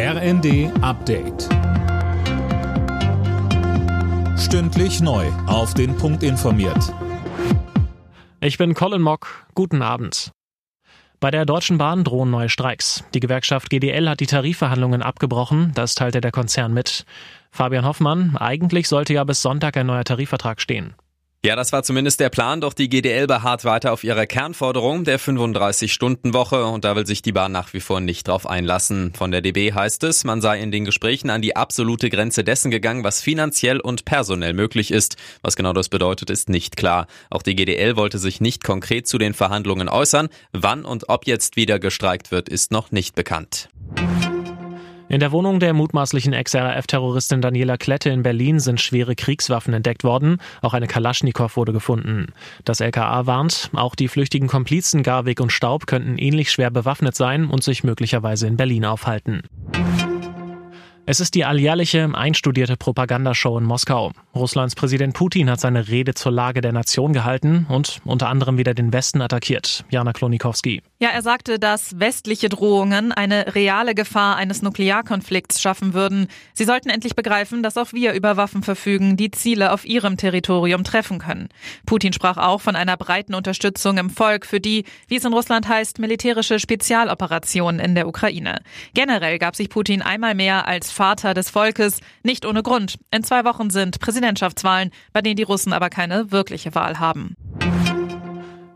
RND 0.00 0.70
Update. 0.80 1.48
Stündlich 4.38 5.00
neu. 5.00 5.26
Auf 5.48 5.74
den 5.74 5.96
Punkt 5.96 6.22
informiert. 6.22 6.94
Ich 8.40 8.58
bin 8.58 8.74
Colin 8.74 9.02
Mock. 9.02 9.48
Guten 9.56 9.82
Abend. 9.82 10.30
Bei 11.18 11.32
der 11.32 11.44
Deutschen 11.46 11.78
Bahn 11.78 12.04
drohen 12.04 12.30
neue 12.30 12.48
Streiks. 12.48 13.02
Die 13.12 13.18
Gewerkschaft 13.18 13.70
GDL 13.70 14.08
hat 14.08 14.20
die 14.20 14.26
Tarifverhandlungen 14.26 15.02
abgebrochen. 15.02 15.72
Das 15.74 15.96
teilte 15.96 16.20
der 16.20 16.30
Konzern 16.30 16.72
mit. 16.72 17.04
Fabian 17.50 17.84
Hoffmann, 17.84 18.36
eigentlich 18.36 18.86
sollte 18.86 19.14
ja 19.14 19.24
bis 19.24 19.42
Sonntag 19.42 19.76
ein 19.76 19.86
neuer 19.88 20.04
Tarifvertrag 20.04 20.60
stehen. 20.60 20.94
Ja, 21.48 21.56
das 21.56 21.72
war 21.72 21.82
zumindest 21.82 22.20
der 22.20 22.28
Plan, 22.28 22.60
doch 22.60 22.74
die 22.74 22.90
GDL 22.90 23.26
beharrt 23.26 23.64
weiter 23.64 23.94
auf 23.94 24.04
ihrer 24.04 24.26
Kernforderung 24.26 25.04
der 25.04 25.18
35-Stunden-Woche 25.18 26.66
und 26.66 26.84
da 26.84 26.94
will 26.94 27.06
sich 27.06 27.22
die 27.22 27.32
Bahn 27.32 27.52
nach 27.52 27.72
wie 27.72 27.80
vor 27.80 28.02
nicht 28.02 28.28
drauf 28.28 28.46
einlassen. 28.46 29.14
Von 29.16 29.30
der 29.30 29.40
DB 29.40 29.72
heißt 29.72 30.04
es, 30.04 30.24
man 30.24 30.42
sei 30.42 30.60
in 30.60 30.70
den 30.70 30.84
Gesprächen 30.84 31.30
an 31.30 31.40
die 31.40 31.56
absolute 31.56 32.10
Grenze 32.10 32.44
dessen 32.44 32.70
gegangen, 32.70 33.02
was 33.02 33.22
finanziell 33.22 33.80
und 33.80 34.04
personell 34.04 34.52
möglich 34.52 34.90
ist. 34.90 35.16
Was 35.40 35.56
genau 35.56 35.72
das 35.72 35.88
bedeutet, 35.88 36.28
ist 36.28 36.50
nicht 36.50 36.76
klar. 36.76 37.06
Auch 37.30 37.42
die 37.42 37.56
GDL 37.56 37.96
wollte 37.96 38.18
sich 38.18 38.42
nicht 38.42 38.62
konkret 38.62 39.08
zu 39.08 39.16
den 39.16 39.32
Verhandlungen 39.32 39.88
äußern. 39.88 40.28
Wann 40.52 40.84
und 40.84 41.08
ob 41.08 41.26
jetzt 41.26 41.56
wieder 41.56 41.78
gestreikt 41.78 42.30
wird, 42.30 42.50
ist 42.50 42.72
noch 42.72 42.90
nicht 42.90 43.14
bekannt. 43.14 43.70
In 45.10 45.20
der 45.20 45.32
Wohnung 45.32 45.58
der 45.58 45.72
mutmaßlichen 45.72 46.34
Ex-RAF-Terroristin 46.34 47.40
Daniela 47.40 47.78
Klette 47.78 48.10
in 48.10 48.22
Berlin 48.22 48.60
sind 48.60 48.78
schwere 48.78 49.14
Kriegswaffen 49.14 49.72
entdeckt 49.72 50.04
worden. 50.04 50.36
Auch 50.60 50.74
eine 50.74 50.86
Kalaschnikow 50.86 51.56
wurde 51.56 51.72
gefunden. 51.72 52.26
Das 52.66 52.80
LKA 52.80 53.24
warnt, 53.24 53.70
auch 53.74 53.94
die 53.94 54.08
flüchtigen 54.08 54.48
Komplizen 54.48 55.02
Garwig 55.02 55.40
und 55.40 55.50
Staub 55.50 55.86
könnten 55.86 56.18
ähnlich 56.18 56.50
schwer 56.52 56.70
bewaffnet 56.70 57.16
sein 57.16 57.46
und 57.46 57.62
sich 57.62 57.84
möglicherweise 57.84 58.46
in 58.46 58.58
Berlin 58.58 58.84
aufhalten. 58.84 59.44
Es 61.10 61.20
ist 61.20 61.34
die 61.34 61.46
alljährliche, 61.46 62.10
einstudierte 62.12 62.76
Propagandashow 62.76 63.56
in 63.56 63.64
Moskau. 63.64 64.12
Russlands 64.34 64.74
Präsident 64.74 65.14
Putin 65.14 65.48
hat 65.48 65.58
seine 65.58 65.88
Rede 65.88 66.12
zur 66.12 66.32
Lage 66.32 66.60
der 66.60 66.72
Nation 66.72 67.14
gehalten 67.14 67.64
und 67.70 68.02
unter 68.04 68.28
anderem 68.28 68.58
wieder 68.58 68.74
den 68.74 68.92
Westen 68.92 69.22
attackiert. 69.22 69.86
Jana 69.88 70.12
Klonikowski. 70.12 70.82
Ja, 71.00 71.10
er 71.10 71.22
sagte, 71.22 71.60
dass 71.60 72.00
westliche 72.00 72.48
Drohungen 72.48 73.12
eine 73.12 73.54
reale 73.54 73.94
Gefahr 73.94 74.34
eines 74.34 74.62
Nuklearkonflikts 74.62 75.60
schaffen 75.60 75.94
würden. 75.94 76.26
Sie 76.54 76.64
sollten 76.64 76.90
endlich 76.90 77.14
begreifen, 77.14 77.62
dass 77.62 77.76
auch 77.76 77.92
wir 77.92 78.14
über 78.14 78.36
Waffen 78.36 78.64
verfügen, 78.64 79.16
die 79.16 79.30
Ziele 79.30 79.70
auf 79.70 79.84
ihrem 79.84 80.16
Territorium 80.16 80.82
treffen 80.82 81.20
können. 81.20 81.50
Putin 81.86 82.12
sprach 82.12 82.36
auch 82.36 82.60
von 82.60 82.74
einer 82.74 82.96
breiten 82.96 83.36
Unterstützung 83.36 83.96
im 83.96 84.10
Volk 84.10 84.44
für 84.44 84.58
die, 84.58 84.86
wie 85.06 85.14
es 85.14 85.24
in 85.24 85.32
Russland 85.32 85.68
heißt, 85.68 86.00
militärische 86.00 86.58
Spezialoperationen 86.58 87.78
in 87.78 87.94
der 87.94 88.08
Ukraine. 88.08 88.60
Generell 88.92 89.38
gab 89.38 89.54
sich 89.54 89.70
Putin 89.70 90.02
einmal 90.02 90.34
mehr 90.34 90.66
als 90.66 90.90
Vater 90.90 91.32
des 91.32 91.48
Volkes, 91.48 92.00
nicht 92.24 92.44
ohne 92.44 92.64
Grund. 92.64 92.98
In 93.12 93.22
zwei 93.22 93.44
Wochen 93.44 93.70
sind 93.70 94.00
Präsidentschaftswahlen, 94.00 94.90
bei 95.12 95.22
denen 95.22 95.36
die 95.36 95.44
Russen 95.44 95.72
aber 95.72 95.90
keine 95.90 96.32
wirkliche 96.32 96.74
Wahl 96.74 96.98
haben. 96.98 97.36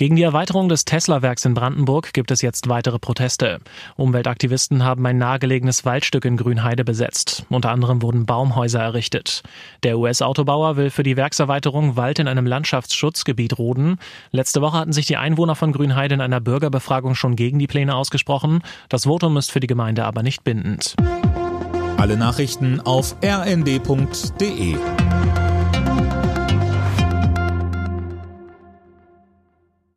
Gegen 0.00 0.16
die 0.16 0.22
Erweiterung 0.22 0.70
des 0.70 0.86
Tesla-Werks 0.86 1.44
in 1.44 1.52
Brandenburg 1.52 2.14
gibt 2.14 2.30
es 2.30 2.40
jetzt 2.40 2.70
weitere 2.70 2.98
Proteste. 2.98 3.58
Umweltaktivisten 3.96 4.82
haben 4.82 5.04
ein 5.04 5.18
nahegelegenes 5.18 5.84
Waldstück 5.84 6.24
in 6.24 6.38
Grünheide 6.38 6.84
besetzt. 6.84 7.44
Unter 7.50 7.70
anderem 7.70 8.00
wurden 8.00 8.24
Baumhäuser 8.24 8.80
errichtet. 8.80 9.42
Der 9.82 9.98
US-Autobauer 9.98 10.78
will 10.78 10.88
für 10.88 11.02
die 11.02 11.18
Werkserweiterung 11.18 11.98
Wald 11.98 12.18
in 12.18 12.28
einem 12.28 12.46
Landschaftsschutzgebiet 12.46 13.58
roden. 13.58 13.98
Letzte 14.30 14.62
Woche 14.62 14.78
hatten 14.78 14.94
sich 14.94 15.04
die 15.04 15.18
Einwohner 15.18 15.54
von 15.54 15.70
Grünheide 15.70 16.14
in 16.14 16.22
einer 16.22 16.40
Bürgerbefragung 16.40 17.14
schon 17.14 17.36
gegen 17.36 17.58
die 17.58 17.66
Pläne 17.66 17.94
ausgesprochen. 17.94 18.62
Das 18.88 19.04
Votum 19.04 19.36
ist 19.36 19.52
für 19.52 19.60
die 19.60 19.66
Gemeinde 19.66 20.06
aber 20.06 20.22
nicht 20.22 20.44
bindend. 20.44 20.96
Alle 21.98 22.16
Nachrichten 22.16 22.80
auf 22.80 23.16
rnd.de 23.22 24.76